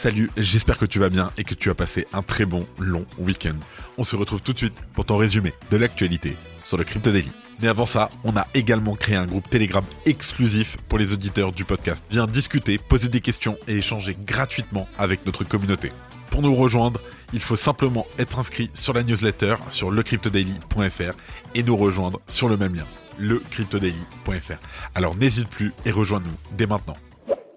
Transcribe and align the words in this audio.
Salut, 0.00 0.30
j'espère 0.38 0.78
que 0.78 0.86
tu 0.86 0.98
vas 0.98 1.10
bien 1.10 1.30
et 1.36 1.44
que 1.44 1.52
tu 1.52 1.68
as 1.68 1.74
passé 1.74 2.06
un 2.14 2.22
très 2.22 2.46
bon 2.46 2.66
long 2.78 3.04
week-end. 3.18 3.56
On 3.98 4.02
se 4.02 4.16
retrouve 4.16 4.40
tout 4.40 4.54
de 4.54 4.58
suite 4.58 4.80
pour 4.94 5.04
ton 5.04 5.18
résumé 5.18 5.52
de 5.70 5.76
l'actualité 5.76 6.38
sur 6.64 6.78
le 6.78 6.84
Crypto 6.84 7.12
Daily. 7.12 7.30
Mais 7.60 7.68
avant 7.68 7.84
ça, 7.84 8.08
on 8.24 8.34
a 8.34 8.46
également 8.54 8.94
créé 8.94 9.16
un 9.16 9.26
groupe 9.26 9.50
Telegram 9.50 9.84
exclusif 10.06 10.78
pour 10.88 10.98
les 10.98 11.12
auditeurs 11.12 11.52
du 11.52 11.66
podcast. 11.66 12.02
Viens 12.10 12.24
discuter, 12.24 12.78
poser 12.78 13.08
des 13.08 13.20
questions 13.20 13.58
et 13.68 13.76
échanger 13.76 14.16
gratuitement 14.26 14.88
avec 14.96 15.26
notre 15.26 15.44
communauté. 15.44 15.92
Pour 16.30 16.40
nous 16.40 16.54
rejoindre, 16.54 16.98
il 17.34 17.42
faut 17.42 17.56
simplement 17.56 18.06
être 18.18 18.38
inscrit 18.38 18.70
sur 18.72 18.94
la 18.94 19.02
newsletter 19.02 19.56
sur 19.68 19.90
lecryptodaily.fr 19.90 21.12
et 21.54 21.62
nous 21.62 21.76
rejoindre 21.76 22.22
sur 22.26 22.48
le 22.48 22.56
même 22.56 22.74
lien, 22.74 22.86
lecryptodaily.fr. 23.18 24.60
Alors 24.94 25.18
n'hésite 25.18 25.50
plus 25.50 25.74
et 25.84 25.90
rejoins-nous 25.90 26.56
dès 26.56 26.66
maintenant. 26.66 26.96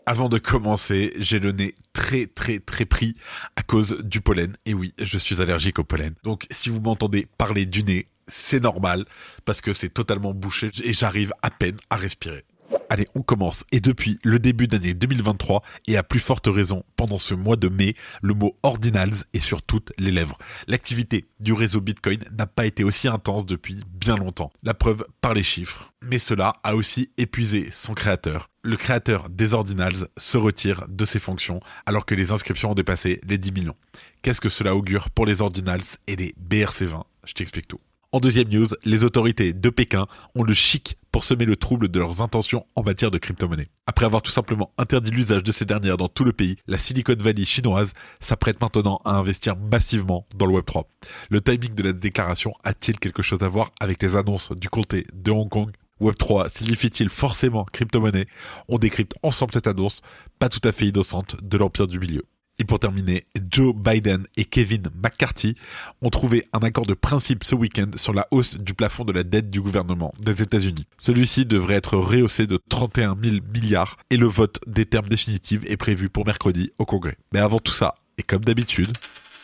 Avant 0.05 0.27
de 0.27 0.38
commencer, 0.38 1.13
j'ai 1.19 1.39
le 1.39 1.53
nez 1.53 1.73
très 2.03 2.27
très 2.27 2.59
très 2.59 2.84
pris 2.84 3.16
à 3.55 3.63
cause 3.63 4.02
du 4.03 4.20
pollen. 4.20 4.53
Et 4.66 4.73
oui, 4.73 4.94
je 5.02 5.17
suis 5.17 5.41
allergique 5.41 5.80
au 5.80 5.85
pollen. 5.85 6.13
Donc 6.23 6.45
si 6.52 6.70
vous 6.70 6.81
m'entendez 6.81 7.27
parler 7.38 7.66
du 7.66 7.84
nez, 7.84 8.07
c'est 8.27 8.61
normal 8.61 9.05
parce 9.45 9.61
que 9.61 9.73
c'est 9.73 9.94
totalement 9.94 10.34
bouché 10.34 10.69
et 10.83 10.92
j'arrive 10.92 11.31
à 11.42 11.50
peine 11.50 11.77
à 11.89 11.95
respirer. 11.95 12.44
Allez, 12.89 13.08
on 13.16 13.22
commence. 13.22 13.64
Et 13.72 13.80
depuis 13.80 14.19
le 14.23 14.38
début 14.38 14.67
d'année 14.67 14.94
2023, 14.94 15.64
et 15.88 15.95
à 15.95 16.03
plus 16.03 16.19
forte 16.19 16.47
raison 16.47 16.83
pendant 16.97 17.17
ce 17.17 17.36
mois 17.36 17.55
de 17.55 17.69
mai, 17.69 17.95
le 18.22 18.33
mot 18.33 18.58
ordinals 18.64 19.23
est 19.33 19.39
sur 19.39 19.61
toutes 19.61 19.94
les 19.97 20.11
lèvres. 20.11 20.38
L'activité 20.67 21.30
du 21.39 21.53
réseau 21.53 21.80
Bitcoin 21.80 22.20
n'a 22.38 22.47
pas 22.47 22.66
été 22.66 22.83
aussi 22.83 23.08
intense 23.08 23.45
depuis 23.45 23.81
bien 23.88 24.17
longtemps. 24.17 24.52
La 24.64 24.73
preuve 24.73 25.05
par 25.22 25.33
les 25.33 25.44
chiffres. 25.44 25.94
Mais 26.02 26.20
cela 26.20 26.55
a 26.64 26.75
aussi 26.75 27.11
épuisé 27.17 27.70
son 27.72 27.94
créateur. 27.94 28.49
Le 28.66 28.78
créateur 28.78 29.30
des 29.30 29.53
ordinals 29.53 30.08
se 30.16 30.38
retire 30.38 30.86
de 30.88 31.03
ses 31.03 31.19
fonctions 31.19 31.59
alors 31.86 32.06
que 32.06 32.16
les 32.16 32.31
inscriptions 32.31 32.72
ont 32.72 32.75
dépassé 32.75 33.20
les 33.28 33.38
10 33.38 33.52
millions. 33.52 33.75
Qu'est-ce 34.22 34.39
que 34.39 34.47
cela 34.47 34.73
augure 34.73 35.09
pour 35.09 35.25
les 35.25 35.42
ordinals 35.42 35.81
et 36.08 36.16
les 36.16 36.33
BRC20 36.50 37.03
Je 37.25 37.33
t'explique 37.33 37.67
tout. 37.67 37.81
En 38.14 38.22
deuxième 38.22 38.47
news, 38.47 38.67
les 38.86 39.03
autorités 39.03 39.52
de 39.52 39.70
Pékin 39.70 40.08
ont 40.36 40.44
le 40.44 40.53
chic 40.53 40.97
pour 41.11 41.25
semer 41.25 41.44
le 41.44 41.58
trouble 41.58 41.89
de 41.89 42.00
leurs 42.00 42.22
intentions 42.22 42.66
en 42.78 42.83
matière 42.83 43.11
de 43.11 43.17
crypto-monnaie. 43.17 43.67
Après 43.86 44.05
avoir 44.05 44.22
tout 44.22 44.31
simplement 44.31 44.72
interdit 44.77 45.11
l'usage 45.11 45.44
de 45.44 45.52
ces 45.52 45.66
dernières 45.66 45.98
dans 45.98 46.08
tout 46.08 46.23
le 46.23 46.31
pays, 46.31 46.55
la 46.66 46.77
Silicon 46.77 47.17
Valley 47.20 47.44
chinoise 47.44 47.94
s'apprête 48.22 48.61
maintenant 48.61 49.02
à 49.03 49.17
investir 49.17 49.58
massivement 49.58 50.25
dans 50.36 50.45
le 50.45 50.53
Web3. 50.53 50.86
Le 51.30 51.42
timing 51.42 51.73
de 51.73 51.83
la 51.83 51.92
déclaration 51.92 52.53
a-t-il 52.64 52.98
quelque 52.98 53.23
chose 53.23 53.44
à 53.44 53.50
voir 53.50 53.72
avec 53.81 54.02
les 54.02 54.16
annonces 54.16 54.53
du 54.53 54.70
comté 54.70 55.05
de 55.14 55.31
Hong 55.31 55.50
Kong? 55.50 55.72
Web3 56.02 56.49
signifie-t-il 56.49 57.09
forcément 57.09 57.66
crypto-monnaie? 57.66 58.27
On 58.67 58.77
décrypte 58.77 59.13
ensemble 59.23 59.53
cette 59.53 59.67
annonce, 59.67 60.02
pas 60.39 60.49
tout 60.49 60.61
à 60.63 60.72
fait 60.72 60.88
innocente, 60.88 61.38
de 61.41 61.58
l'empire 61.58 61.88
du 61.88 61.99
milieu. 61.99 62.23
Et 62.59 62.66
pour 62.66 62.80
terminer, 62.80 63.23
Joe 63.49 63.73
Biden 63.75 64.23
et 64.38 64.45
Kevin 64.45 64.83
McCarthy 64.95 65.55
ont 66.03 66.11
trouvé 66.11 66.45
un 66.53 66.59
accord 66.59 66.86
de 66.86 66.94
principe 66.94 67.44
ce 67.44 67.55
week-end 67.55 67.89
sur 67.95 68.14
la 68.14 68.27
hausse 68.30 68.58
du 68.58 68.75
plafond 68.75 69.05
de 69.05 69.11
la 69.11 69.23
dette 69.23 69.49
du 69.49 69.59
gouvernement 69.59 70.14
des 70.19 70.44
États-Unis. 70.44 70.86
Celui-ci 70.99 71.45
devrait 71.45 71.75
être 71.75 71.97
rehaussé 71.97 72.45
de 72.45 72.59
31 72.69 73.17
000 73.21 73.38
milliards 73.53 73.97
et 74.11 74.17
le 74.17 74.27
vote 74.27 74.60
des 74.67 74.86
termes 74.86 75.10
définitifs 75.10 75.61
est 75.65 75.77
prévu 75.77 76.10
pour 76.10 76.27
mercredi 76.27 76.71
au 76.77 76.86
Congrès. 76.86 77.17
Mais 77.33 77.39
avant 77.39 77.60
tout 77.60 77.73
ça, 77.73 77.95
et 78.20 78.23
comme 78.23 78.43
d'habitude, 78.45 78.95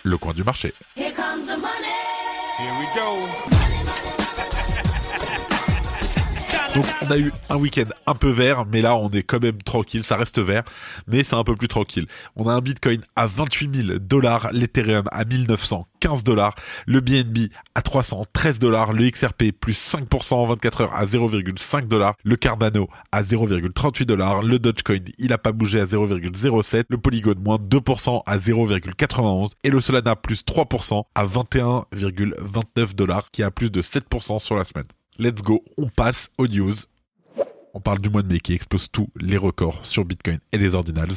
le 0.04 0.18
coin 0.18 0.34
du 0.34 0.44
marché. 0.44 0.74
Here 0.96 1.12
comes 1.14 1.48
the 1.48 1.60
money. 1.60 1.90
Here 2.60 2.74
we 2.78 2.88
go. 2.96 3.59
Donc 6.76 6.86
on 7.02 7.12
a 7.12 7.18
eu 7.18 7.34
un 7.50 7.56
week-end 7.56 7.88
un 8.06 8.14
peu 8.14 8.30
vert, 8.30 8.66
mais 8.72 8.82
là 8.82 8.96
on 8.96 9.10
est 9.10 9.24
quand 9.24 9.42
même 9.42 9.58
tranquille, 9.64 10.04
ça 10.04 10.18
reste 10.18 10.38
vert, 10.40 10.64
mais 11.08 11.24
c'est 11.24 11.36
un 11.36 11.44
peu 11.44 11.56
plus 11.56 11.68
tranquille. 11.68 12.06
On 12.36 12.48
a 12.48 12.54
un 12.54 12.62
Bitcoin 12.62 13.02
à 13.16 13.26
28 13.26 13.86
000 13.88 14.00
dollars, 14.00 14.50
l'Ethereum 14.52 15.06
à 15.12 15.26
1915 15.26 16.24
dollars, 16.24 16.54
le 16.86 17.02
BNB 17.02 17.50
à 17.74 17.82
313 17.82 18.60
dollars, 18.60 18.94
le 18.94 19.10
XRP 19.10 19.52
plus 19.52 19.74
5% 19.74 20.36
en 20.36 20.46
24 20.46 20.82
heures 20.82 20.94
à 20.94 21.06
0,5 21.06 21.88
dollars, 21.88 22.14
le 22.24 22.36
Cardano 22.36 22.88
à 23.12 23.24
0,38 23.24 24.06
dollars, 24.06 24.44
le 24.44 24.60
Dogecoin 24.60 25.00
il 25.18 25.34
a 25.34 25.40
pas 25.40 25.52
bougé 25.52 25.82
à 25.82 25.86
0,07, 25.86 26.84
le 26.90 26.98
Polygon 27.00 27.36
moins 27.44 27.58
2% 27.58 28.22
à 28.28 28.38
0,91 28.38 29.50
et 29.64 29.70
le 29.72 29.82
Solana 29.82 30.16
plus 30.16 30.44
3% 30.44 31.04
à 31.16 31.26
21,29 31.26 32.94
dollars 32.94 33.32
qui 33.32 33.42
a 33.42 33.50
plus 33.50 33.72
de 33.72 33.82
7% 33.82 34.38
sur 34.40 34.56
la 34.56 34.66
semaine. 34.66 34.86
Let's 35.22 35.42
go, 35.42 35.62
on 35.76 35.90
passe 35.90 36.30
aux 36.38 36.48
news. 36.48 36.74
On 37.74 37.82
parle 37.82 38.00
du 38.00 38.10
mois 38.10 38.22
de 38.22 38.30
mai 38.30 38.40
qui 38.40 38.54
explose 38.54 38.90
tous 38.90 39.10
les 39.20 39.36
records 39.36 39.86
sur 39.86 40.06
Bitcoin 40.06 40.40
et 40.54 40.58
les 40.58 40.76
ordinals, 40.76 41.12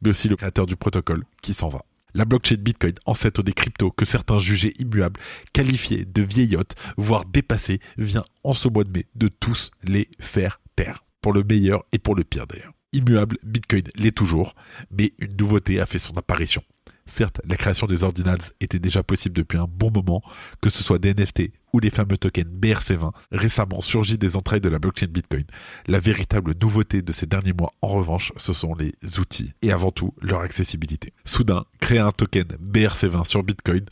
mais 0.00 0.10
aussi 0.10 0.28
le 0.28 0.36
créateur 0.36 0.64
du 0.64 0.76
protocole 0.76 1.24
qui 1.42 1.54
s'en 1.54 1.68
va. 1.68 1.82
La 2.14 2.24
blockchain 2.24 2.54
Bitcoin, 2.54 2.94
ancêtre 3.04 3.42
des 3.42 3.52
cryptos 3.52 3.90
que 3.90 4.04
certains 4.04 4.38
jugeaient 4.38 4.74
immuables, 4.78 5.18
qualifiés 5.52 6.04
de 6.04 6.22
vieillottes, 6.22 6.76
voire 6.96 7.24
dépassés, 7.24 7.80
vient 7.96 8.22
en 8.44 8.54
ce 8.54 8.68
mois 8.68 8.84
de 8.84 8.92
mai 8.92 9.06
de 9.16 9.26
tous 9.26 9.72
les 9.82 10.08
faire 10.20 10.60
taire. 10.76 11.04
Pour 11.20 11.32
le 11.32 11.42
meilleur 11.42 11.84
et 11.90 11.98
pour 11.98 12.14
le 12.14 12.22
pire 12.22 12.46
d'ailleurs. 12.46 12.74
Immuable, 12.92 13.38
Bitcoin 13.42 13.82
l'est 13.96 14.16
toujours, 14.16 14.54
mais 14.92 15.14
une 15.18 15.36
nouveauté 15.36 15.80
a 15.80 15.86
fait 15.86 15.98
son 15.98 16.16
apparition. 16.16 16.62
Certes, 17.08 17.40
la 17.48 17.56
création 17.56 17.86
des 17.86 18.04
ordinals 18.04 18.38
était 18.60 18.78
déjà 18.78 19.02
possible 19.02 19.34
depuis 19.34 19.56
un 19.56 19.66
bon 19.66 19.90
moment, 19.90 20.22
que 20.60 20.68
ce 20.68 20.84
soit 20.84 20.98
des 20.98 21.14
NFT 21.14 21.50
ou 21.72 21.80
les 21.80 21.88
fameux 21.88 22.18
tokens 22.18 22.46
BRC20, 22.46 23.12
récemment 23.32 23.80
surgis 23.80 24.18
des 24.18 24.36
entrailles 24.36 24.60
de 24.60 24.68
la 24.68 24.78
blockchain 24.78 25.06
Bitcoin. 25.06 25.44
La 25.86 26.00
véritable 26.00 26.54
nouveauté 26.60 27.00
de 27.00 27.12
ces 27.12 27.26
derniers 27.26 27.54
mois, 27.54 27.70
en 27.80 27.88
revanche, 27.88 28.32
ce 28.36 28.52
sont 28.52 28.74
les 28.74 28.92
outils 29.18 29.52
et 29.62 29.72
avant 29.72 29.90
tout 29.90 30.12
leur 30.20 30.40
accessibilité. 30.40 31.12
Soudain, 31.24 31.64
créer 31.80 31.98
un 31.98 32.12
token 32.12 32.46
BRC20 32.62 33.24
sur 33.24 33.42
Bitcoin 33.42 33.86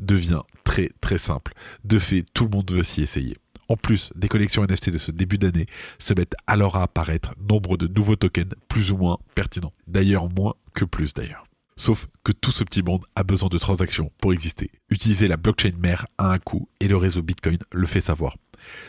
devient 0.00 0.42
très 0.62 0.90
très 1.00 1.18
simple. 1.18 1.52
De 1.84 1.98
fait, 1.98 2.24
tout 2.34 2.44
le 2.44 2.50
monde 2.50 2.70
veut 2.70 2.84
s'y 2.84 3.02
essayer. 3.02 3.36
En 3.68 3.76
plus, 3.76 4.12
des 4.14 4.28
collections 4.28 4.64
NFT 4.64 4.90
de 4.90 4.98
ce 4.98 5.10
début 5.10 5.38
d'année 5.38 5.66
se 5.98 6.14
mettent 6.14 6.36
alors 6.46 6.76
à 6.76 6.84
apparaître 6.84 7.34
nombre 7.48 7.76
de 7.76 7.88
nouveaux 7.88 8.16
tokens 8.16 8.54
plus 8.68 8.92
ou 8.92 8.96
moins 8.96 9.18
pertinents. 9.34 9.72
D'ailleurs, 9.88 10.28
moins 10.28 10.54
que 10.72 10.84
plus 10.84 11.14
d'ailleurs. 11.14 11.44
Sauf 11.80 12.08
que 12.24 12.32
tout 12.32 12.52
ce 12.52 12.62
petit 12.62 12.82
monde 12.82 13.06
a 13.16 13.22
besoin 13.22 13.48
de 13.48 13.56
transactions 13.56 14.12
pour 14.18 14.34
exister. 14.34 14.70
Utiliser 14.90 15.28
la 15.28 15.38
blockchain 15.38 15.72
mère 15.78 16.06
a 16.18 16.30
un 16.30 16.38
coût 16.38 16.68
et 16.78 16.88
le 16.88 16.96
réseau 16.98 17.22
Bitcoin 17.22 17.56
le 17.72 17.86
fait 17.86 18.02
savoir. 18.02 18.36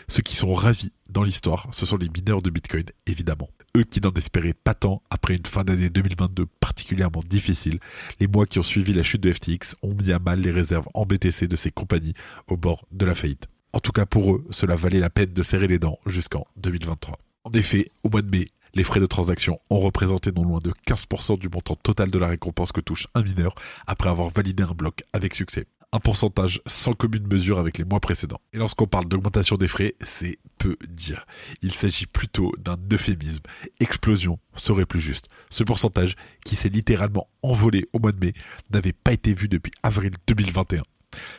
Ceux 0.10 0.22
qui 0.22 0.36
sont 0.36 0.54
ravis 0.54 0.92
dans 1.10 1.24
l'histoire, 1.24 1.70
ce 1.72 1.86
sont 1.86 1.96
les 1.96 2.10
mineurs 2.10 2.42
de 2.42 2.50
Bitcoin, 2.50 2.84
évidemment. 3.08 3.48
Eux 3.78 3.86
qui 3.86 4.02
n'en 4.02 4.12
espéraient 4.12 4.54
pas 4.54 4.74
tant 4.74 5.02
après 5.10 5.38
une 5.38 5.46
fin 5.46 5.64
d'année 5.64 5.90
2022 5.90 6.46
particulièrement 6.60 7.22
difficile, 7.26 7.80
les 8.20 8.28
mois 8.28 8.46
qui 8.46 8.60
ont 8.60 8.64
suivi 8.64 8.92
la 8.92 9.04
chute 9.04 9.24
de 9.24 9.32
FTX 9.32 9.78
ont 9.84 9.94
mis 9.94 10.12
à 10.12 10.20
mal 10.20 10.42
les 10.42 10.52
réserves 10.52 10.90
en 10.94 11.06
BTC 11.06 11.48
de 11.48 11.56
ces 11.56 11.72
compagnies 11.72 12.14
au 12.50 12.58
bord 12.58 12.86
de 12.92 13.06
la 13.06 13.16
faillite. 13.16 13.48
En 13.72 13.80
tout 13.80 13.94
cas 13.94 14.06
pour 14.06 14.36
eux, 14.36 14.46
cela 14.50 14.76
valait 14.76 15.00
la 15.00 15.10
peine 15.10 15.32
de 15.32 15.44
serrer 15.44 15.68
les 15.68 15.80
dents 15.80 15.98
jusqu'en 16.08 16.46
2023. 16.58 17.18
En 17.46 17.52
effet, 17.52 17.90
au 18.04 18.10
mois 18.10 18.22
de 18.22 18.30
mai, 18.30 18.48
les 18.74 18.84
frais 18.84 19.00
de 19.00 19.06
transaction 19.06 19.60
ont 19.70 19.80
représenté 19.80 20.32
non 20.32 20.44
loin 20.44 20.60
de 20.60 20.72
15% 20.88 21.38
du 21.38 21.50
montant 21.50 21.76
total 21.76 22.10
de 22.10 22.20
la 22.20 22.28
récompense 22.28 22.72
que 22.72 22.82
touche 22.82 23.08
un 23.16 23.24
mineur 23.24 23.54
après 23.88 24.10
avoir 24.10 24.30
validé 24.30 24.64
un 24.64 24.74
bloc 24.74 25.04
avec 25.14 25.36
succès. 25.36 25.66
Un 25.94 26.00
pourcentage 26.00 26.62
sans 26.66 26.94
commune 26.94 27.28
mesure 27.28 27.60
avec 27.60 27.78
les 27.78 27.84
mois 27.84 28.00
précédents. 28.00 28.40
Et 28.54 28.58
lorsqu'on 28.58 28.88
parle 28.88 29.08
d'augmentation 29.08 29.58
des 29.58 29.68
frais, 29.68 29.96
c'est 30.00 30.40
peu 30.58 30.78
dire. 30.88 31.26
Il 31.62 31.74
s'agit 31.74 32.06
plutôt 32.06 32.54
d'un 32.60 32.78
euphémisme. 32.94 33.44
Explosion 33.82 34.40
serait 34.56 34.86
plus 34.86 35.02
juste. 35.02 35.28
Ce 35.50 35.66
pourcentage, 35.66 36.16
qui 36.46 36.56
s'est 36.56 36.70
littéralement 36.70 37.28
envolé 37.44 37.90
au 37.92 38.00
mois 38.00 38.14
de 38.14 38.26
mai, 38.26 38.34
n'avait 38.70 38.94
pas 38.94 39.12
été 39.12 39.34
vu 39.34 39.50
depuis 39.50 39.74
avril 39.84 40.12
2021 40.28 40.84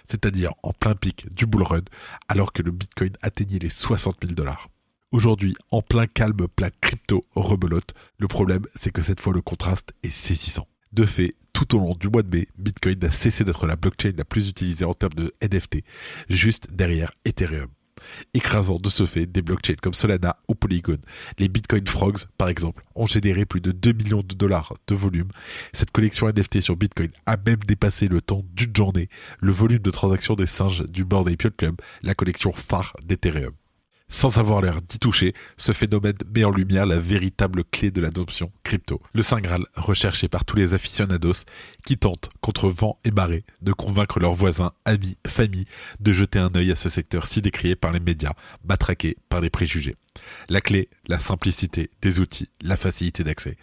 c'est-à-dire 0.07 0.53
en 0.63 0.73
plein 0.73 0.95
pic 0.95 1.33
du 1.35 1.47
bull 1.47 1.63
run, 1.63 1.83
alors 2.29 2.53
que 2.53 2.63
le 2.63 2.71
Bitcoin 2.71 3.13
atteignait 3.23 3.59
les 3.59 3.71
60 3.71 4.19
000 4.23 4.35
dollars. 4.35 4.69
Aujourd'hui, 5.13 5.55
en 5.71 5.83
plein 5.83 6.07
calme, 6.07 6.49
plein 6.57 6.71
crypto 6.81 7.27
rebelote, 7.35 7.93
le 8.19 8.29
problème 8.29 8.63
c'est 8.75 8.91
que 8.91 9.03
cette 9.03 9.21
fois 9.21 9.35
le 9.35 9.43
contraste 9.43 9.93
est 10.03 10.11
saisissant. 10.11 10.67
De 10.95 11.05
fait, 11.05 11.35
tout 11.53 11.77
au 11.77 11.79
long 11.79 11.93
du 11.93 12.09
mois 12.09 12.23
de 12.23 12.35
mai, 12.35 12.49
Bitcoin 12.57 13.05
a 13.05 13.11
cessé 13.11 13.45
d'être 13.45 13.67
la 13.67 13.77
blockchain 13.77 14.13
la 14.17 14.25
plus 14.25 14.49
utilisée 14.49 14.87
en 14.87 14.95
termes 14.95 15.13
de 15.13 15.35
NFT, 15.43 15.85
juste 16.31 16.73
derrière 16.73 17.13
Ethereum. 17.27 17.69
écrasant 18.33 18.79
de 18.79 18.89
ce 18.89 19.05
fait 19.05 19.27
des 19.27 19.43
blockchains 19.43 19.77
comme 19.83 19.93
Solana 19.93 20.39
ou 20.49 20.55
Polygon. 20.55 20.99
Les 21.39 21.49
Bitcoin 21.49 21.87
Frogs, 21.87 22.25
par 22.39 22.49
exemple, 22.49 22.83
ont 22.95 23.07
généré 23.07 23.45
plus 23.45 23.61
de 23.61 23.71
2 23.71 23.93
millions 23.93 24.23
de 24.23 24.35
dollars 24.35 24.73
de 24.87 24.95
volume. 24.95 25.29
Cette 25.75 25.91
collection 25.91 26.27
NFT 26.27 26.63
sur 26.63 26.77
Bitcoin 26.77 27.11
a 27.27 27.37
même 27.37 27.63
dépassé 27.67 28.09
le 28.09 28.23
temps 28.23 28.45
d'une 28.55 28.75
journée 28.75 29.11
le 29.41 29.53
volume 29.53 29.81
de 29.81 29.91
transactions 29.91 30.37
des 30.37 30.47
singes 30.47 30.87
du 30.87 31.05
Bored 31.05 31.29
Ape 31.29 31.55
Club, 31.55 31.77
la 32.03 32.15
collection 32.15 32.51
phare 32.51 32.97
d'Ethereum. 33.05 33.53
Sans 34.13 34.37
avoir 34.37 34.61
l'air 34.61 34.83
d'y 34.83 34.99
toucher, 34.99 35.33
ce 35.57 35.73
phénomène 35.73 36.19
met 36.35 36.45
en 36.45 36.51
lumière 36.51 36.85
la 36.85 36.99
véritable 36.99 37.65
clé 37.65 37.91
de 37.91 38.03
l'adoption 38.03 38.53
crypto. 38.63 39.01
Le 39.15 39.23
Saint 39.23 39.41
Graal 39.41 39.65
recherché 39.75 40.29
par 40.29 40.45
tous 40.45 40.55
les 40.55 40.75
aficionados 40.75 41.47
qui 41.83 41.97
tentent, 41.97 42.29
contre 42.43 42.69
vent 42.69 42.99
et 43.05 43.11
marée, 43.11 43.47
de 43.63 43.73
convaincre 43.73 44.21
leurs 44.21 44.35
voisins, 44.35 44.73
amis, 44.85 45.17
familles 45.27 45.65
de 45.99 46.13
jeter 46.13 46.39
un 46.39 46.51
œil 46.55 46.73
à 46.73 46.77
ce 46.77 46.91
secteur 46.91 47.27
si 47.27 47.41
décrié 47.41 47.75
par 47.75 47.91
les 47.91 48.01
médias, 48.01 48.35
matraqué 48.69 49.17
par 49.31 49.41
les 49.41 49.49
préjugés. 49.49 49.97
La 50.49 50.61
clé, 50.61 50.89
la 51.07 51.19
simplicité 51.19 51.91
des 52.01 52.21
outils, 52.21 52.49
la 52.63 52.77
facilité 52.77 53.25
d'accès. 53.25 53.57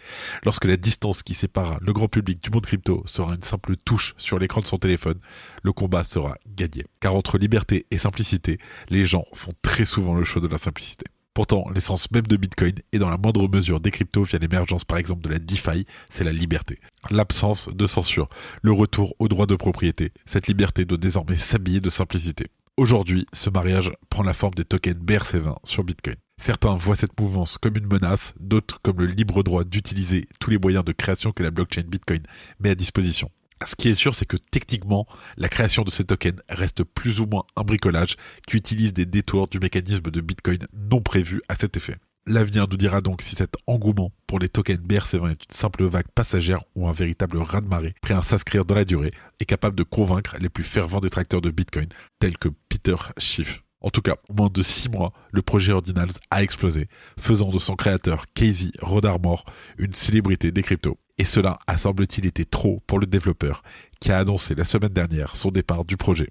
Lorsque 0.44 0.64
la 0.64 0.76
distance 0.76 1.22
qui 1.22 1.34
sépare 1.34 1.78
le 1.80 1.92
grand 1.92 2.08
public 2.08 2.42
du 2.42 2.50
monde 2.50 2.66
crypto 2.66 3.02
sera 3.06 3.34
une 3.34 3.42
simple 3.42 3.76
touche 3.76 4.14
sur 4.16 4.38
l'écran 4.38 4.60
de 4.60 4.66
son 4.66 4.78
téléphone, 4.78 5.20
le 5.62 5.72
combat 5.72 6.04
sera 6.04 6.36
gagné. 6.48 6.84
Car 7.00 7.14
entre 7.14 7.38
liberté 7.38 7.86
et 7.90 7.98
simplicité, 7.98 8.58
les 8.88 9.06
gens 9.06 9.24
font 9.32 9.52
très 9.62 9.84
souvent 9.84 10.14
le 10.14 10.24
choix 10.24 10.42
de 10.42 10.48
la 10.48 10.58
simplicité. 10.58 11.04
Pourtant, 11.32 11.66
l'essence 11.72 12.10
même 12.10 12.26
de 12.26 12.36
Bitcoin 12.36 12.74
et 12.92 12.98
dans 12.98 13.08
la 13.08 13.16
moindre 13.16 13.48
mesure 13.48 13.80
des 13.80 13.92
cryptos 13.92 14.24
via 14.24 14.38
l'émergence 14.38 14.84
par 14.84 14.98
exemple 14.98 15.22
de 15.22 15.28
la 15.28 15.38
DeFi, 15.38 15.86
c'est 16.08 16.24
la 16.24 16.32
liberté. 16.32 16.80
L'absence 17.10 17.68
de 17.68 17.86
censure, 17.86 18.28
le 18.62 18.72
retour 18.72 19.14
au 19.20 19.28
droit 19.28 19.46
de 19.46 19.54
propriété. 19.54 20.12
Cette 20.26 20.48
liberté 20.48 20.84
doit 20.84 20.98
désormais 20.98 21.36
s'habiller 21.36 21.80
de 21.80 21.88
simplicité. 21.88 22.46
Aujourd'hui, 22.76 23.26
ce 23.32 23.48
mariage 23.48 23.92
prend 24.08 24.22
la 24.22 24.34
forme 24.34 24.54
des 24.54 24.64
tokens 24.64 24.96
BRC20 24.96 25.56
sur 25.64 25.84
Bitcoin. 25.84 26.16
Certains 26.40 26.74
voient 26.74 26.96
cette 26.96 27.20
mouvance 27.20 27.58
comme 27.58 27.76
une 27.76 27.86
menace, 27.86 28.32
d'autres 28.40 28.80
comme 28.80 28.98
le 28.98 29.04
libre 29.04 29.42
droit 29.42 29.62
d'utiliser 29.62 30.26
tous 30.40 30.48
les 30.48 30.56
moyens 30.56 30.86
de 30.86 30.92
création 30.92 31.32
que 31.32 31.42
la 31.42 31.50
blockchain 31.50 31.82
Bitcoin 31.82 32.22
met 32.60 32.70
à 32.70 32.74
disposition. 32.74 33.30
Ce 33.66 33.76
qui 33.76 33.90
est 33.90 33.94
sûr, 33.94 34.14
c'est 34.14 34.24
que 34.24 34.38
techniquement, 34.50 35.06
la 35.36 35.50
création 35.50 35.82
de 35.82 35.90
ces 35.90 36.04
tokens 36.04 36.40
reste 36.48 36.82
plus 36.82 37.20
ou 37.20 37.26
moins 37.26 37.44
un 37.56 37.62
bricolage 37.62 38.16
qui 38.46 38.56
utilise 38.56 38.94
des 38.94 39.04
détours 39.04 39.48
du 39.48 39.58
mécanisme 39.58 40.10
de 40.10 40.20
Bitcoin 40.22 40.60
non 40.72 41.02
prévu 41.02 41.42
à 41.50 41.56
cet 41.56 41.76
effet. 41.76 41.96
L'avenir 42.26 42.66
nous 42.70 42.78
dira 42.78 43.02
donc 43.02 43.20
si 43.20 43.36
cet 43.36 43.56
engouement 43.66 44.10
pour 44.26 44.38
les 44.38 44.48
tokens 44.48 44.80
BRC20 44.80 45.32
est 45.32 45.44
une 45.44 45.54
simple 45.54 45.84
vague 45.84 46.08
passagère 46.14 46.62
ou 46.74 46.88
un 46.88 46.92
véritable 46.92 47.36
raz-de-marée 47.36 47.94
prêt 48.00 48.14
à 48.14 48.22
s'inscrire 48.22 48.64
dans 48.64 48.74
la 48.74 48.86
durée 48.86 49.12
et 49.40 49.44
capable 49.44 49.76
de 49.76 49.82
convaincre 49.82 50.36
les 50.40 50.48
plus 50.48 50.64
fervents 50.64 51.00
détracteurs 51.00 51.42
de 51.42 51.50
Bitcoin, 51.50 51.88
tels 52.18 52.38
que 52.38 52.48
Peter 52.70 52.96
Schiff. 53.18 53.62
En 53.82 53.90
tout 53.90 54.02
cas, 54.02 54.16
au 54.28 54.34
moins 54.34 54.50
de 54.52 54.62
six 54.62 54.90
mois, 54.90 55.12
le 55.32 55.40
projet 55.42 55.72
Ordinals 55.72 56.12
a 56.30 56.42
explosé, 56.42 56.88
faisant 57.18 57.48
de 57.48 57.58
son 57.58 57.76
créateur 57.76 58.26
Casey 58.34 58.72
Rodarmore 58.82 59.44
une 59.78 59.94
célébrité 59.94 60.52
des 60.52 60.62
cryptos. 60.62 60.98
Et 61.16 61.24
cela 61.24 61.58
a 61.66 61.76
semble-t-il 61.76 62.26
été 62.26 62.44
trop 62.44 62.82
pour 62.86 62.98
le 62.98 63.06
développeur, 63.06 63.62
qui 64.00 64.10
a 64.10 64.18
annoncé 64.18 64.54
la 64.54 64.64
semaine 64.64 64.92
dernière 64.92 65.36
son 65.36 65.50
départ 65.50 65.84
du 65.84 65.96
projet. 65.96 66.30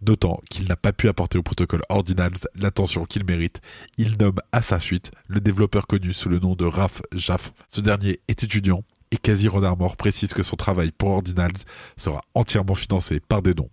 Notant 0.00 0.40
qu'il 0.48 0.68
n'a 0.68 0.76
pas 0.76 0.92
pu 0.92 1.08
apporter 1.08 1.38
au 1.38 1.42
protocole 1.42 1.82
Ordinals 1.88 2.46
l'attention 2.54 3.04
qu'il 3.04 3.24
mérite, 3.24 3.60
il 3.96 4.16
nomme 4.18 4.38
à 4.52 4.62
sa 4.62 4.78
suite 4.78 5.10
le 5.26 5.40
développeur 5.40 5.86
connu 5.86 6.12
sous 6.12 6.28
le 6.28 6.38
nom 6.38 6.54
de 6.54 6.64
Raph 6.64 7.02
Jaff. 7.12 7.52
Ce 7.68 7.80
dernier 7.80 8.20
est 8.28 8.42
étudiant 8.42 8.84
et 9.10 9.16
Casey 9.16 9.48
Rodarmore 9.48 9.96
précise 9.96 10.32
que 10.32 10.42
son 10.42 10.56
travail 10.56 10.92
pour 10.92 11.10
Ordinals 11.10 11.64
sera 11.96 12.20
entièrement 12.34 12.74
financé 12.74 13.20
par 13.20 13.42
des 13.42 13.54
dons. 13.54 13.70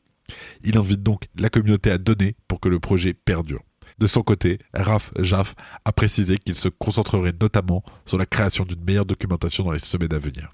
Il 0.63 0.77
invite 0.77 1.04
donc 1.04 1.25
la 1.38 1.50
communauté 1.50 1.92
à 1.92 1.98
donner 1.98 2.36
pour 2.48 2.60
que 2.60 2.69
le 2.69 2.80
projet 2.80 3.13
perdure. 3.13 3.62
De 4.00 4.07
son 4.07 4.24
côté, 4.24 4.60
Raph 4.74 5.12
Jaff 5.19 5.56
a 5.86 5.92
précisé 5.92 6.38
qu'il 6.38 6.56
se 6.56 6.69
concentrerait 6.69 7.33
notamment 7.39 7.83
sur 8.06 8.18
la 8.18 8.25
création 8.25 8.66
d'une 8.66 8.83
meilleure 8.83 9.06
documentation 9.06 9.63
dans 9.63 9.72
les 9.72 9.80
semaines 9.80 10.13
à 10.13 10.19
venir. 10.19 10.54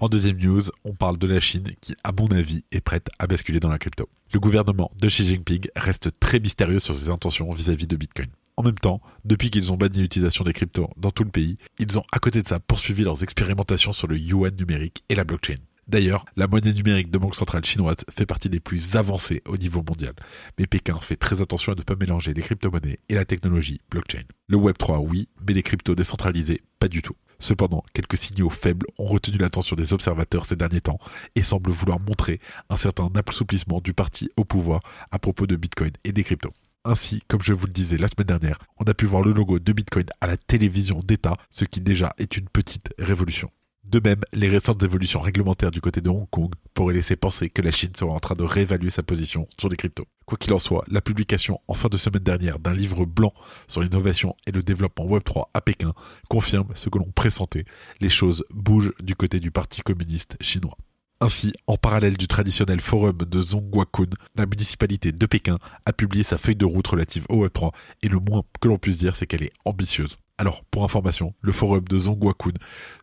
En 0.00 0.08
deuxième 0.08 0.38
news, 0.38 0.62
on 0.84 0.94
parle 0.94 1.18
de 1.18 1.26
la 1.26 1.40
Chine 1.40 1.72
qui, 1.80 1.96
à 2.04 2.12
mon 2.12 2.28
avis, 2.28 2.62
est 2.70 2.80
prête 2.80 3.08
à 3.18 3.26
basculer 3.26 3.58
dans 3.58 3.68
la 3.68 3.80
crypto. 3.80 4.08
Le 4.32 4.38
gouvernement 4.38 4.92
de 5.02 5.08
Xi 5.08 5.26
Jinping 5.26 5.66
reste 5.74 6.10
très 6.20 6.38
mystérieux 6.38 6.78
sur 6.78 6.94
ses 6.94 7.10
intentions 7.10 7.52
vis-à-vis 7.52 7.88
de 7.88 7.96
Bitcoin. 7.96 8.28
En 8.56 8.62
même 8.62 8.78
temps, 8.78 9.00
depuis 9.24 9.50
qu'ils 9.50 9.72
ont 9.72 9.76
banni 9.76 9.98
l'utilisation 9.98 10.44
des 10.44 10.52
cryptos 10.52 10.88
dans 10.96 11.10
tout 11.10 11.24
le 11.24 11.30
pays, 11.30 11.56
ils 11.80 11.98
ont 11.98 12.04
à 12.12 12.20
côté 12.20 12.42
de 12.42 12.46
ça 12.46 12.60
poursuivi 12.60 13.02
leurs 13.02 13.24
expérimentations 13.24 13.92
sur 13.92 14.06
le 14.06 14.16
yuan 14.16 14.54
numérique 14.54 15.02
et 15.08 15.16
la 15.16 15.24
blockchain. 15.24 15.58
D'ailleurs, 15.88 16.24
la 16.36 16.46
monnaie 16.46 16.72
numérique 16.72 17.10
de 17.10 17.18
banque 17.18 17.34
centrale 17.34 17.64
chinoise 17.64 18.04
fait 18.08 18.26
partie 18.26 18.50
des 18.50 18.60
plus 18.60 18.94
avancées 18.94 19.42
au 19.46 19.56
niveau 19.56 19.82
mondial. 19.82 20.12
Mais 20.58 20.66
Pékin 20.68 20.98
fait 21.00 21.16
très 21.16 21.42
attention 21.42 21.72
à 21.72 21.74
ne 21.74 21.82
pas 21.82 21.96
mélanger 21.96 22.34
les 22.34 22.42
crypto-monnaies 22.42 23.00
et 23.08 23.14
la 23.14 23.24
technologie 23.24 23.80
blockchain. 23.90 24.22
Le 24.46 24.58
Web3, 24.58 24.98
oui, 24.98 25.28
mais 25.44 25.54
les 25.54 25.62
cryptos 25.64 25.96
décentralisés, 25.96 26.62
pas 26.78 26.88
du 26.88 27.02
tout. 27.02 27.16
Cependant, 27.40 27.84
quelques 27.94 28.18
signaux 28.18 28.50
faibles 28.50 28.86
ont 28.98 29.06
retenu 29.06 29.38
l'attention 29.38 29.76
des 29.76 29.92
observateurs 29.92 30.46
ces 30.46 30.56
derniers 30.56 30.80
temps 30.80 30.98
et 31.34 31.42
semblent 31.42 31.70
vouloir 31.70 32.00
montrer 32.00 32.40
un 32.68 32.76
certain 32.76 33.10
assouplissement 33.28 33.80
du 33.80 33.94
parti 33.94 34.30
au 34.36 34.44
pouvoir 34.44 34.80
à 35.10 35.18
propos 35.18 35.46
de 35.46 35.56
Bitcoin 35.56 35.92
et 36.04 36.12
des 36.12 36.24
cryptos. 36.24 36.52
Ainsi, 36.84 37.20
comme 37.28 37.42
je 37.42 37.52
vous 37.52 37.66
le 37.66 37.72
disais 37.72 37.98
la 37.98 38.08
semaine 38.08 38.26
dernière, 38.26 38.58
on 38.78 38.84
a 38.84 38.94
pu 38.94 39.06
voir 39.06 39.22
le 39.22 39.32
logo 39.32 39.58
de 39.58 39.72
Bitcoin 39.72 40.06
à 40.20 40.26
la 40.26 40.36
télévision 40.36 41.00
d'État, 41.00 41.34
ce 41.50 41.64
qui 41.64 41.80
déjà 41.80 42.12
est 42.18 42.36
une 42.36 42.48
petite 42.48 42.94
révolution. 42.98 43.50
De 43.88 44.00
même, 44.00 44.20
les 44.34 44.50
récentes 44.50 44.82
évolutions 44.82 45.20
réglementaires 45.20 45.70
du 45.70 45.80
côté 45.80 46.02
de 46.02 46.10
Hong 46.10 46.28
Kong 46.28 46.52
pourraient 46.74 46.92
laisser 46.92 47.16
penser 47.16 47.48
que 47.48 47.62
la 47.62 47.70
Chine 47.70 47.92
sera 47.96 48.12
en 48.12 48.20
train 48.20 48.34
de 48.34 48.42
réévaluer 48.42 48.90
sa 48.90 49.02
position 49.02 49.48
sur 49.58 49.70
les 49.70 49.78
cryptos. 49.78 50.06
Quoi 50.26 50.36
qu'il 50.36 50.52
en 50.52 50.58
soit, 50.58 50.84
la 50.88 51.00
publication 51.00 51.58
en 51.68 51.72
fin 51.72 51.88
de 51.88 51.96
semaine 51.96 52.22
dernière 52.22 52.58
d'un 52.58 52.74
livre 52.74 53.06
blanc 53.06 53.32
sur 53.66 53.80
l'innovation 53.80 54.36
et 54.46 54.52
le 54.52 54.62
développement 54.62 55.06
Web3 55.06 55.46
à 55.54 55.62
Pékin 55.62 55.94
confirme 56.28 56.68
ce 56.74 56.90
que 56.90 56.98
l'on 56.98 57.10
pressentait. 57.10 57.64
Les 58.02 58.10
choses 58.10 58.44
bougent 58.52 58.92
du 59.00 59.16
côté 59.16 59.40
du 59.40 59.50
Parti 59.50 59.80
communiste 59.80 60.36
chinois. 60.42 60.76
Ainsi, 61.22 61.54
en 61.66 61.78
parallèle 61.78 62.18
du 62.18 62.28
traditionnel 62.28 62.82
forum 62.82 63.16
de 63.16 63.40
Zhongguokun, 63.40 64.10
la 64.36 64.44
municipalité 64.44 65.12
de 65.12 65.26
Pékin 65.26 65.56
a 65.86 65.94
publié 65.94 66.24
sa 66.24 66.36
feuille 66.36 66.56
de 66.56 66.66
route 66.66 66.86
relative 66.86 67.24
au 67.30 67.46
Web3 67.46 67.72
et 68.02 68.08
le 68.08 68.18
moins 68.18 68.42
que 68.60 68.68
l'on 68.68 68.76
puisse 68.76 68.98
dire 68.98 69.16
c'est 69.16 69.26
qu'elle 69.26 69.44
est 69.44 69.52
ambitieuse. 69.64 70.18
Alors, 70.40 70.62
pour 70.70 70.84
information, 70.84 71.34
le 71.40 71.50
forum 71.50 71.82
de 71.82 71.98
Zhongguokun 71.98 72.52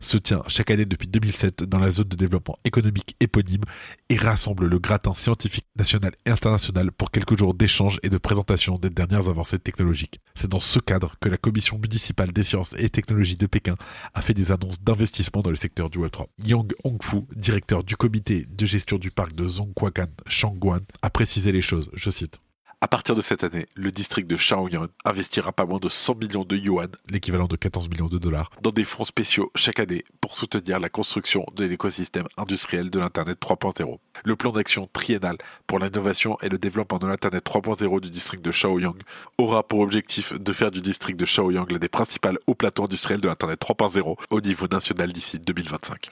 se 0.00 0.16
tient 0.16 0.42
chaque 0.48 0.70
année 0.70 0.86
depuis 0.86 1.06
2007 1.06 1.64
dans 1.64 1.78
la 1.78 1.90
zone 1.90 2.08
de 2.08 2.16
développement 2.16 2.56
économique 2.64 3.14
éponyme 3.20 3.60
et 4.08 4.16
rassemble 4.16 4.64
le 4.64 4.78
gratin 4.78 5.12
scientifique 5.12 5.66
national 5.76 6.12
et 6.24 6.30
international 6.30 6.90
pour 6.92 7.10
quelques 7.10 7.38
jours 7.38 7.52
d'échanges 7.52 8.00
et 8.02 8.08
de 8.08 8.16
présentation 8.16 8.78
des 8.78 8.88
dernières 8.88 9.28
avancées 9.28 9.58
technologiques. 9.58 10.18
C'est 10.34 10.48
dans 10.50 10.60
ce 10.60 10.78
cadre 10.78 11.16
que 11.20 11.28
la 11.28 11.36
commission 11.36 11.78
municipale 11.78 12.32
des 12.32 12.42
sciences 12.42 12.72
et 12.78 12.88
technologies 12.88 13.36
de 13.36 13.46
Pékin 13.46 13.76
a 14.14 14.22
fait 14.22 14.32
des 14.32 14.50
annonces 14.50 14.80
d'investissement 14.80 15.42
dans 15.42 15.50
le 15.50 15.56
secteur 15.56 15.90
du 15.90 15.98
Web3. 15.98 16.28
Yang 16.42 16.72
Hongfu, 16.84 17.26
directeur 17.34 17.84
du 17.84 17.96
comité 17.96 18.46
de 18.48 18.64
gestion 18.64 18.96
du 18.96 19.10
parc 19.10 19.34
de 19.34 19.46
Zhongguokan 19.46 20.06
Shangguan, 20.26 20.80
a 21.02 21.10
précisé 21.10 21.52
les 21.52 21.60
choses, 21.60 21.90
je 21.92 22.08
cite. 22.08 22.40
À 22.82 22.88
partir 22.88 23.14
de 23.14 23.22
cette 23.22 23.42
année, 23.42 23.64
le 23.74 23.90
district 23.90 24.28
de 24.28 24.36
Shaoyang 24.36 24.88
investira 25.06 25.50
pas 25.50 25.64
moins 25.64 25.78
de 25.78 25.88
100 25.88 26.16
millions 26.16 26.44
de 26.44 26.56
yuan, 26.56 26.90
l'équivalent 27.08 27.46
de 27.46 27.56
14 27.56 27.88
millions 27.88 28.06
de 28.06 28.18
dollars, 28.18 28.50
dans 28.60 28.70
des 28.70 28.84
fonds 28.84 29.02
spéciaux 29.02 29.50
chaque 29.54 29.80
année 29.80 30.04
pour 30.20 30.36
soutenir 30.36 30.78
la 30.78 30.90
construction 30.90 31.46
de 31.54 31.64
l'écosystème 31.64 32.26
industriel 32.36 32.90
de 32.90 32.98
l'Internet 32.98 33.40
3.0. 33.40 33.98
Le 34.24 34.36
plan 34.36 34.52
d'action 34.52 34.90
triennal 34.92 35.38
pour 35.66 35.78
l'innovation 35.78 36.36
et 36.42 36.50
le 36.50 36.58
développement 36.58 36.98
de 36.98 37.06
l'Internet 37.06 37.46
3.0 37.46 38.00
du 38.02 38.10
district 38.10 38.44
de 38.44 38.50
Shaoyang 38.50 38.96
aura 39.38 39.62
pour 39.62 39.80
objectif 39.80 40.34
de 40.34 40.52
faire 40.52 40.70
du 40.70 40.82
district 40.82 41.18
de 41.18 41.24
Shaoyang 41.24 41.70
l'un 41.72 41.78
des 41.78 41.88
principales 41.88 42.38
hauts 42.46 42.54
plateaux 42.54 42.84
industriels 42.84 43.22
de 43.22 43.28
l'Internet 43.28 43.58
3.0 43.58 44.16
au 44.28 44.40
niveau 44.42 44.66
national 44.70 45.14
d'ici 45.14 45.38
2025. 45.38 46.10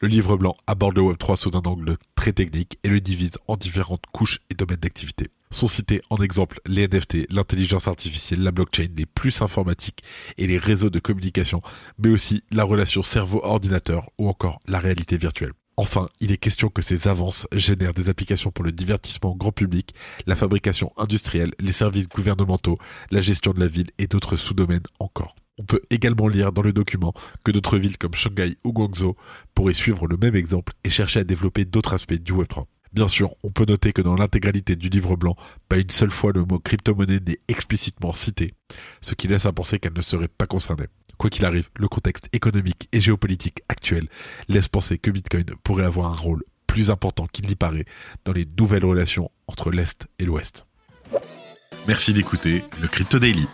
Le 0.00 0.08
livre 0.08 0.36
blanc 0.36 0.56
aborde 0.66 0.96
le 0.96 1.02
Web3 1.02 1.36
sous 1.36 1.56
un 1.56 1.62
angle 1.62 1.96
très 2.14 2.32
technique 2.32 2.78
et 2.82 2.88
le 2.88 3.00
divise 3.00 3.38
en 3.48 3.56
différentes 3.56 4.04
couches 4.12 4.40
et 4.50 4.54
domaines 4.54 4.78
d'activité. 4.78 5.28
Sont 5.50 5.68
cités 5.68 6.02
en 6.10 6.16
exemple 6.16 6.60
les 6.66 6.88
NFT, 6.88 7.30
l'intelligence 7.30 7.86
artificielle, 7.86 8.42
la 8.42 8.50
blockchain, 8.50 8.88
les 8.96 9.06
plus 9.06 9.40
informatiques 9.40 10.02
et 10.36 10.46
les 10.48 10.58
réseaux 10.58 10.90
de 10.90 10.98
communication, 10.98 11.62
mais 11.98 12.08
aussi 12.08 12.42
la 12.50 12.64
relation 12.64 13.02
cerveau-ordinateur 13.02 14.10
ou 14.18 14.28
encore 14.28 14.60
la 14.66 14.80
réalité 14.80 15.16
virtuelle. 15.16 15.52
Enfin, 15.76 16.06
il 16.20 16.30
est 16.30 16.36
question 16.36 16.68
que 16.68 16.82
ces 16.82 17.08
avances 17.08 17.48
génèrent 17.52 17.94
des 17.94 18.08
applications 18.08 18.52
pour 18.52 18.64
le 18.64 18.72
divertissement 18.72 19.34
grand 19.34 19.50
public, 19.50 19.94
la 20.26 20.36
fabrication 20.36 20.92
industrielle, 20.96 21.52
les 21.58 21.72
services 21.72 22.08
gouvernementaux, 22.08 22.78
la 23.10 23.20
gestion 23.20 23.52
de 23.52 23.60
la 23.60 23.66
ville 23.66 23.90
et 23.98 24.06
d'autres 24.06 24.36
sous-domaines 24.36 24.86
encore. 25.00 25.34
On 25.64 25.66
peut 25.66 25.80
également 25.88 26.28
lire 26.28 26.52
dans 26.52 26.60
le 26.60 26.74
document 26.74 27.14
que 27.42 27.50
d'autres 27.50 27.78
villes 27.78 27.96
comme 27.96 28.12
Shanghai 28.12 28.54
ou 28.64 28.74
Guangzhou 28.74 29.16
pourraient 29.54 29.72
suivre 29.72 30.06
le 30.06 30.18
même 30.18 30.36
exemple 30.36 30.74
et 30.84 30.90
chercher 30.90 31.20
à 31.20 31.24
développer 31.24 31.64
d'autres 31.64 31.94
aspects 31.94 32.12
du 32.12 32.34
Web3. 32.34 32.66
Bien 32.92 33.08
sûr, 33.08 33.34
on 33.42 33.50
peut 33.50 33.64
noter 33.66 33.94
que 33.94 34.02
dans 34.02 34.14
l'intégralité 34.14 34.76
du 34.76 34.90
livre 34.90 35.16
blanc, 35.16 35.36
pas 35.70 35.78
une 35.78 35.88
seule 35.88 36.10
fois 36.10 36.32
le 36.34 36.44
mot 36.44 36.58
crypto-monnaie 36.58 37.18
n'est 37.26 37.38
explicitement 37.48 38.12
cité, 38.12 38.52
ce 39.00 39.14
qui 39.14 39.26
laisse 39.26 39.46
à 39.46 39.52
penser 39.52 39.78
qu'elle 39.78 39.94
ne 39.94 40.02
serait 40.02 40.28
pas 40.28 40.46
concernée. 40.46 40.88
Quoi 41.16 41.30
qu'il 41.30 41.46
arrive, 41.46 41.70
le 41.78 41.88
contexte 41.88 42.28
économique 42.34 42.90
et 42.92 43.00
géopolitique 43.00 43.62
actuel 43.70 44.06
laisse 44.48 44.68
penser 44.68 44.98
que 44.98 45.10
Bitcoin 45.10 45.46
pourrait 45.62 45.86
avoir 45.86 46.12
un 46.12 46.16
rôle 46.16 46.44
plus 46.66 46.90
important 46.90 47.26
qu'il 47.26 47.48
n'y 47.48 47.56
paraît 47.56 47.86
dans 48.26 48.32
les 48.32 48.44
nouvelles 48.58 48.84
relations 48.84 49.30
entre 49.46 49.70
l'Est 49.70 50.08
et 50.18 50.26
l'Ouest. 50.26 50.66
Merci 51.88 52.12
d'écouter 52.12 52.62
le 52.82 52.88
Crypto 52.88 53.18
Daily. 53.18 53.48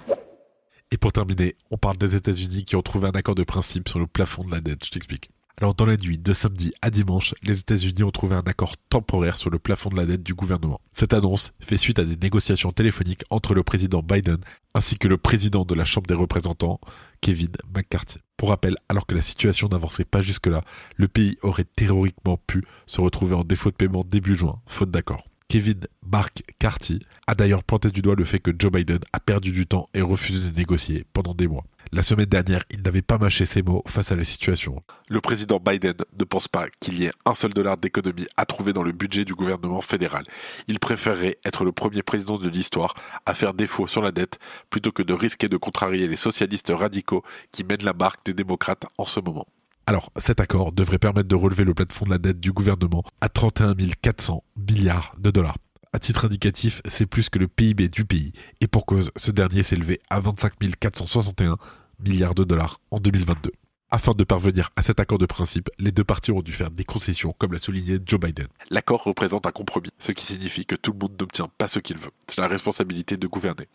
Et 0.92 0.96
pour 0.96 1.12
terminer, 1.12 1.54
on 1.70 1.76
parle 1.76 1.96
des 1.98 2.16
États-Unis 2.16 2.64
qui 2.64 2.74
ont 2.74 2.82
trouvé 2.82 3.06
un 3.06 3.12
accord 3.12 3.36
de 3.36 3.44
principe 3.44 3.88
sur 3.88 4.00
le 4.00 4.06
plafond 4.08 4.42
de 4.42 4.50
la 4.50 4.60
dette. 4.60 4.84
Je 4.84 4.90
t'explique. 4.90 5.30
Alors 5.60 5.74
dans 5.74 5.84
la 5.84 5.98
nuit 5.98 6.16
de 6.16 6.32
samedi 6.32 6.72
à 6.80 6.88
dimanche, 6.88 7.34
les 7.42 7.58
États-Unis 7.58 8.02
ont 8.02 8.10
trouvé 8.10 8.34
un 8.34 8.42
accord 8.42 8.76
temporaire 8.88 9.36
sur 9.36 9.50
le 9.50 9.58
plafond 9.58 9.90
de 9.90 9.96
la 9.96 10.06
dette 10.06 10.22
du 10.22 10.32
gouvernement. 10.32 10.80
Cette 10.94 11.12
annonce 11.12 11.52
fait 11.60 11.76
suite 11.76 11.98
à 11.98 12.04
des 12.04 12.16
négociations 12.16 12.72
téléphoniques 12.72 13.24
entre 13.28 13.52
le 13.54 13.62
président 13.62 14.02
Biden 14.02 14.38
ainsi 14.72 14.96
que 14.96 15.06
le 15.06 15.18
président 15.18 15.66
de 15.66 15.74
la 15.74 15.84
Chambre 15.84 16.06
des 16.06 16.14
représentants, 16.14 16.80
Kevin 17.20 17.50
McCarthy. 17.74 18.18
Pour 18.38 18.48
rappel, 18.48 18.74
alors 18.88 19.06
que 19.06 19.14
la 19.14 19.22
situation 19.22 19.68
n'avançait 19.68 20.06
pas 20.06 20.22
jusque-là, 20.22 20.62
le 20.96 21.08
pays 21.08 21.36
aurait 21.42 21.64
théoriquement 21.64 22.38
pu 22.38 22.64
se 22.86 23.02
retrouver 23.02 23.34
en 23.34 23.44
défaut 23.44 23.70
de 23.70 23.76
paiement 23.76 24.02
début 24.02 24.34
juin, 24.34 24.62
faute 24.66 24.90
d'accord. 24.90 25.29
Kevin 25.50 25.80
McCarthy 26.06 27.00
a 27.26 27.34
d'ailleurs 27.34 27.64
pointé 27.64 27.90
du 27.90 28.02
doigt 28.02 28.14
le 28.14 28.24
fait 28.24 28.38
que 28.38 28.52
Joe 28.56 28.70
Biden 28.70 29.00
a 29.12 29.18
perdu 29.18 29.50
du 29.50 29.66
temps 29.66 29.88
et 29.94 30.00
refusé 30.00 30.48
de 30.48 30.56
négocier 30.56 31.04
pendant 31.12 31.34
des 31.34 31.48
mois. 31.48 31.64
La 31.90 32.04
semaine 32.04 32.26
dernière, 32.26 32.62
il 32.70 32.82
n'avait 32.82 33.02
pas 33.02 33.18
mâché 33.18 33.46
ses 33.46 33.60
mots 33.60 33.82
face 33.88 34.12
à 34.12 34.14
la 34.14 34.24
situation. 34.24 34.76
Le 35.08 35.20
président 35.20 35.58
Biden 35.58 35.96
ne 36.16 36.24
pense 36.24 36.46
pas 36.46 36.68
qu'il 36.78 37.02
y 37.02 37.06
ait 37.06 37.12
un 37.26 37.34
seul 37.34 37.52
dollar 37.52 37.78
d'économie 37.78 38.28
à 38.36 38.46
trouver 38.46 38.72
dans 38.72 38.84
le 38.84 38.92
budget 38.92 39.24
du 39.24 39.34
gouvernement 39.34 39.80
fédéral. 39.80 40.24
Il 40.68 40.78
préférerait 40.78 41.38
être 41.44 41.64
le 41.64 41.72
premier 41.72 42.04
président 42.04 42.38
de 42.38 42.48
l'histoire 42.48 42.94
à 43.26 43.34
faire 43.34 43.52
défaut 43.52 43.88
sur 43.88 44.02
la 44.02 44.12
dette 44.12 44.38
plutôt 44.70 44.92
que 44.92 45.02
de 45.02 45.14
risquer 45.14 45.48
de 45.48 45.56
contrarier 45.56 46.06
les 46.06 46.14
socialistes 46.14 46.70
radicaux 46.72 47.24
qui 47.50 47.64
mènent 47.64 47.82
la 47.82 47.92
barque 47.92 48.24
des 48.24 48.34
démocrates 48.34 48.86
en 48.98 49.04
ce 49.04 49.18
moment. 49.18 49.48
Alors, 49.90 50.12
cet 50.14 50.38
accord 50.38 50.70
devrait 50.70 51.00
permettre 51.00 51.26
de 51.26 51.34
relever 51.34 51.64
le 51.64 51.74
plafond 51.74 52.04
de 52.04 52.10
la 52.10 52.18
dette 52.18 52.38
du 52.38 52.52
gouvernement 52.52 53.02
à 53.20 53.28
31 53.28 53.74
400 54.00 54.44
milliards 54.56 55.16
de 55.18 55.32
dollars. 55.32 55.56
À 55.92 55.98
titre 55.98 56.26
indicatif, 56.26 56.80
c'est 56.88 57.06
plus 57.06 57.28
que 57.28 57.40
le 57.40 57.48
PIB 57.48 57.88
du 57.88 58.04
pays, 58.04 58.30
et 58.60 58.68
pour 58.68 58.86
cause, 58.86 59.10
ce 59.16 59.32
dernier 59.32 59.62
élevé 59.72 59.98
à 60.08 60.20
25 60.20 60.52
461 60.78 61.56
milliards 61.98 62.36
de 62.36 62.44
dollars 62.44 62.78
en 62.92 63.00
2022. 63.00 63.50
Afin 63.92 64.12
de 64.12 64.22
parvenir 64.22 64.70
à 64.76 64.82
cet 64.82 65.00
accord 65.00 65.18
de 65.18 65.26
principe, 65.26 65.68
les 65.80 65.90
deux 65.90 66.04
parties 66.04 66.30
ont 66.30 66.42
dû 66.42 66.52
faire 66.52 66.70
des 66.70 66.84
concessions, 66.84 67.34
comme 67.36 67.52
l'a 67.52 67.58
souligné 67.58 67.98
Joe 68.06 68.20
Biden. 68.20 68.46
L'accord 68.70 69.02
représente 69.02 69.48
un 69.48 69.50
compromis, 69.50 69.90
ce 69.98 70.12
qui 70.12 70.24
signifie 70.26 70.64
que 70.64 70.76
tout 70.76 70.92
le 70.92 70.98
monde 70.98 71.16
n'obtient 71.18 71.50
pas 71.58 71.66
ce 71.66 71.80
qu'il 71.80 71.98
veut. 71.98 72.12
C'est 72.28 72.40
la 72.40 72.46
responsabilité 72.46 73.16
de 73.16 73.26
gouverner. 73.26 73.66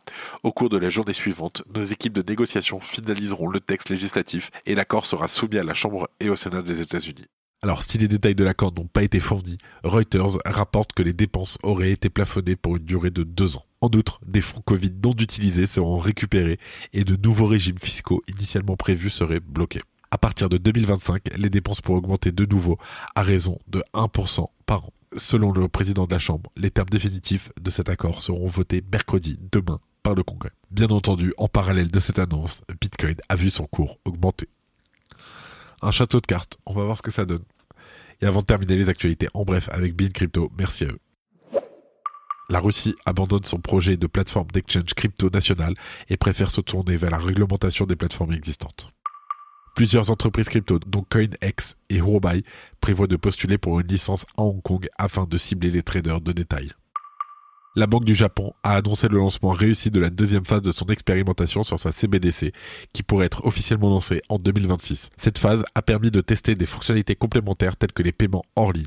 Au 0.43 0.53
cours 0.53 0.69
de 0.69 0.77
la 0.77 0.87
journée 0.87 1.11
suivante, 1.11 1.63
nos 1.75 1.83
équipes 1.83 2.13
de 2.13 2.23
négociation 2.25 2.79
finaliseront 2.79 3.49
le 3.49 3.59
texte 3.59 3.89
législatif 3.89 4.51
et 4.65 4.73
l'accord 4.73 5.05
sera 5.05 5.27
soumis 5.27 5.57
à 5.57 5.65
la 5.65 5.73
Chambre 5.73 6.07
et 6.21 6.29
au 6.29 6.37
Sénat 6.37 6.61
des 6.61 6.79
États-Unis. 6.79 7.25
Alors, 7.61 7.83
si 7.83 7.97
les 7.97 8.07
détails 8.07 8.35
de 8.35 8.43
l'accord 8.45 8.71
n'ont 8.73 8.87
pas 8.87 9.03
été 9.03 9.19
fournis, 9.19 9.57
Reuters 9.83 10.37
rapporte 10.45 10.93
que 10.93 11.03
les 11.03 11.13
dépenses 11.13 11.57
auraient 11.61 11.91
été 11.91 12.09
plafonnées 12.09 12.55
pour 12.55 12.77
une 12.77 12.85
durée 12.85 13.11
de 13.11 13.23
deux 13.23 13.57
ans. 13.57 13.65
En 13.81 13.87
outre, 13.87 14.21
des 14.25 14.41
fonds 14.41 14.61
Covid 14.61 14.91
non 15.03 15.11
utilisés 15.11 15.67
seront 15.67 15.97
récupérés 15.97 16.59
et 16.93 17.03
de 17.03 17.17
nouveaux 17.17 17.47
régimes 17.47 17.79
fiscaux 17.83 18.23
initialement 18.29 18.77
prévus 18.77 19.09
seraient 19.09 19.41
bloqués. 19.41 19.81
À 20.15 20.17
partir 20.17 20.47
de 20.47 20.55
2025, 20.55 21.35
les 21.35 21.49
dépenses 21.49 21.81
pourraient 21.81 21.97
augmenter 21.97 22.31
de 22.31 22.45
nouveau 22.45 22.77
à 23.15 23.21
raison 23.21 23.59
de 23.67 23.83
1% 23.93 24.47
par 24.65 24.85
an. 24.85 24.93
Selon 25.17 25.51
le 25.51 25.67
président 25.67 26.05
de 26.05 26.13
la 26.13 26.19
Chambre, 26.19 26.49
les 26.55 26.71
termes 26.71 26.87
définitifs 26.87 27.51
de 27.61 27.69
cet 27.69 27.89
accord 27.89 28.21
seront 28.21 28.47
votés 28.47 28.81
mercredi, 28.93 29.37
demain, 29.51 29.81
par 30.03 30.15
le 30.15 30.23
Congrès. 30.23 30.51
Bien 30.71 30.87
entendu, 30.87 31.33
en 31.35 31.49
parallèle 31.49 31.91
de 31.91 31.99
cette 31.99 32.17
annonce, 32.17 32.61
Bitcoin 32.79 33.17
a 33.27 33.35
vu 33.35 33.49
son 33.49 33.65
cours 33.67 33.99
augmenter. 34.05 34.47
Un 35.81 35.91
château 35.91 36.21
de 36.21 36.25
cartes, 36.25 36.57
on 36.65 36.73
va 36.73 36.85
voir 36.85 36.97
ce 36.97 37.01
que 37.01 37.11
ça 37.11 37.25
donne. 37.25 37.43
Et 38.21 38.25
avant 38.25 38.39
de 38.39 38.45
terminer 38.45 38.77
les 38.77 38.87
actualités, 38.87 39.27
en 39.33 39.43
bref, 39.43 39.67
avec 39.69 39.97
Bean 39.97 40.11
Crypto, 40.13 40.49
merci 40.57 40.85
à 40.85 40.87
eux. 40.87 41.61
La 42.49 42.61
Russie 42.61 42.95
abandonne 43.05 43.43
son 43.43 43.59
projet 43.59 43.97
de 43.97 44.07
plateforme 44.07 44.47
d'exchange 44.53 44.93
crypto 44.95 45.29
national 45.29 45.73
et 46.07 46.15
préfère 46.15 46.51
se 46.51 46.61
tourner 46.61 46.95
vers 46.95 47.11
la 47.11 47.17
réglementation 47.17 47.85
des 47.85 47.97
plateformes 47.97 48.31
existantes. 48.31 48.95
Plusieurs 49.75 50.09
entreprises 50.09 50.47
crypto, 50.47 50.79
dont 50.79 51.05
CoinX 51.09 51.75
et 51.89 51.97
Huobai, 51.97 52.43
prévoient 52.79 53.07
de 53.07 53.17
postuler 53.17 53.57
pour 53.57 53.81
une 53.81 53.87
licence 53.87 54.25
à 54.37 54.43
Hong 54.43 54.61
Kong 54.61 54.87
afin 54.97 55.25
de 55.25 55.37
cibler 55.37 55.69
les 55.69 55.83
traders 55.83 56.21
de 56.21 56.31
détail. 56.31 56.71
La 57.75 57.85
Banque 57.85 58.05
du 58.05 58.15
Japon 58.15 58.53
a 58.63 58.77
annoncé 58.77 59.09
le 59.09 59.17
lancement 59.17 59.51
réussi 59.51 59.91
de 59.91 59.99
la 59.99 60.09
deuxième 60.09 60.45
phase 60.45 60.61
de 60.61 60.71
son 60.71 60.85
expérimentation 60.85 61.63
sur 61.63 61.77
sa 61.77 61.91
CBDC, 61.91 62.53
qui 62.93 63.03
pourrait 63.03 63.25
être 63.25 63.45
officiellement 63.45 63.89
lancée 63.89 64.21
en 64.29 64.37
2026. 64.37 65.09
Cette 65.17 65.39
phase 65.39 65.65
a 65.75 65.81
permis 65.81 66.09
de 66.09 66.21
tester 66.21 66.55
des 66.55 66.65
fonctionnalités 66.65 67.17
complémentaires 67.17 67.75
telles 67.75 67.91
que 67.91 68.03
les 68.03 68.13
paiements 68.13 68.45
hors 68.55 68.71
ligne. 68.71 68.85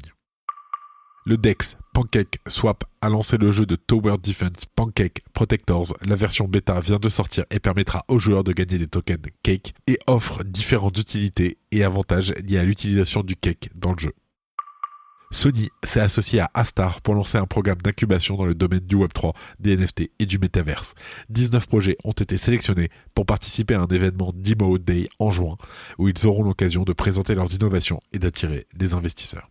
Le 1.24 1.36
DEX 1.36 1.76
Pancake 1.92 2.38
Swap 2.46 2.84
a 3.00 3.08
lancé 3.08 3.36
le 3.38 3.50
jeu 3.52 3.66
de 3.66 3.76
Tower 3.76 4.16
Defense 4.22 4.64
Pancake 4.74 5.22
Protectors. 5.32 5.94
La 6.06 6.14
version 6.14 6.46
bêta 6.46 6.78
vient 6.80 6.98
de 6.98 7.08
sortir 7.08 7.44
et 7.50 7.58
permettra 7.58 8.04
aux 8.08 8.18
joueurs 8.18 8.44
de 8.44 8.52
gagner 8.52 8.78
des 8.78 8.86
tokens 8.86 9.18
Cake 9.42 9.74
et 9.86 9.98
offre 10.06 10.44
différentes 10.44 10.96
utilités 10.96 11.58
et 11.72 11.84
avantages 11.84 12.32
liés 12.46 12.58
à 12.58 12.64
l'utilisation 12.64 13.22
du 13.22 13.36
Cake 13.36 13.70
dans 13.74 13.92
le 13.92 13.98
jeu. 13.98 14.12
Sony 15.30 15.68
s'est 15.84 16.00
associé 16.00 16.40
à 16.40 16.50
Astar 16.54 17.02
pour 17.02 17.14
lancer 17.14 17.36
un 17.36 17.46
programme 17.46 17.82
d'incubation 17.82 18.36
dans 18.36 18.46
le 18.46 18.54
domaine 18.54 18.80
du 18.80 18.96
Web3, 18.96 19.34
des 19.58 19.76
NFT 19.76 20.10
et 20.18 20.26
du 20.26 20.38
Metaverse. 20.38 20.94
19 21.28 21.66
projets 21.66 21.98
ont 22.04 22.12
été 22.12 22.38
sélectionnés 22.38 22.88
pour 23.14 23.26
participer 23.26 23.74
à 23.74 23.82
un 23.82 23.86
événement 23.86 24.32
Demo 24.34 24.78
Day 24.78 25.08
en 25.18 25.30
juin, 25.30 25.56
où 25.98 26.08
ils 26.08 26.26
auront 26.26 26.44
l'occasion 26.44 26.84
de 26.84 26.92
présenter 26.92 27.34
leurs 27.34 27.52
innovations 27.52 28.00
et 28.12 28.18
d'attirer 28.18 28.66
des 28.74 28.94
investisseurs. 28.94 29.50